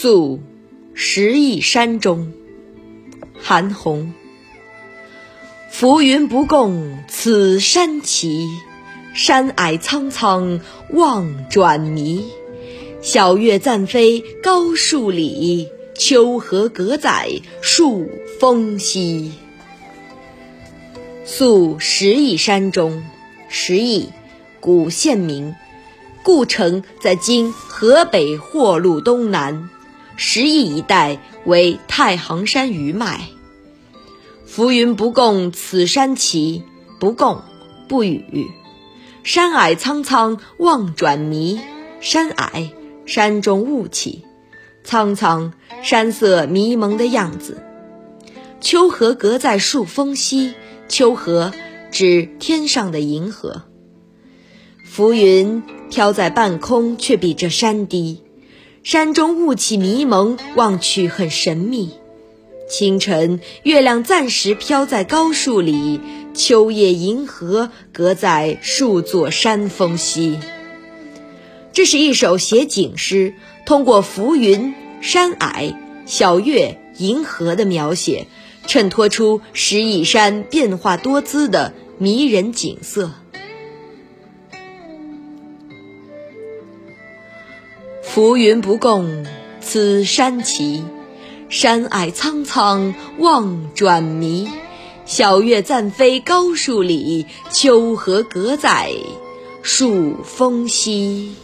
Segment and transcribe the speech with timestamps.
[0.00, 0.38] 宿
[0.94, 2.32] 石邑山中，
[3.36, 4.12] 韩翃。
[5.72, 8.46] 浮云不共此山齐，
[9.12, 12.28] 山霭苍苍望转迷。
[13.02, 15.66] 晓月暂飞高树里，
[15.96, 17.28] 秋河隔在
[17.60, 18.08] 数
[18.38, 19.32] 峰西。
[21.24, 23.02] 宿石邑山中，
[23.48, 24.10] 石邑，
[24.60, 25.56] 古县名，
[26.22, 29.68] 故城在今河北霍路东南。
[30.20, 33.28] 石邑一带为太行山余脉。
[34.44, 36.64] 浮云不共此山齐，
[36.98, 37.42] 不共，
[37.86, 38.48] 不语。
[39.22, 41.60] 山霭苍苍望转迷，
[42.00, 42.72] 山霭，
[43.06, 44.24] 山中雾气，
[44.82, 47.62] 苍苍，山色迷蒙的样子。
[48.60, 50.54] 秋河隔在数峰西，
[50.88, 51.52] 秋河
[51.92, 53.62] 指天上的银河。
[54.84, 58.24] 浮云飘在半空，却比这山低。
[58.84, 61.90] 山中雾气迷蒙，望去很神秘。
[62.70, 66.00] 清晨，月亮暂时飘在高树里；
[66.32, 70.38] 秋夜，银河隔在数座山峰西。
[71.72, 73.34] 这是一首写景诗，
[73.66, 75.74] 通过浮云、山霭、
[76.06, 78.26] 晓月、银河的描写，
[78.66, 83.12] 衬托出石椅山变化多姿的迷人景色。
[88.18, 89.24] 浮云不共
[89.60, 90.82] 此山奇，
[91.48, 94.48] 山霭苍苍望转迷。
[95.06, 98.90] 晓月暂飞高树里，秋河隔在
[99.62, 101.36] 数峰西。